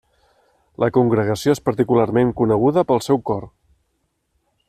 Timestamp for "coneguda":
2.41-2.85